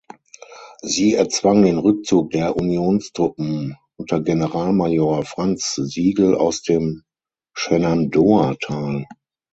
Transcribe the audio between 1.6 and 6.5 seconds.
den Rückzug der Unionstruppen unter Generalmajor Franz Sigel